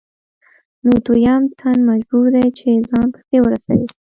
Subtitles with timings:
[0.85, 3.87] نو دویم تن مجبور دی چې ځان پسې ورسوي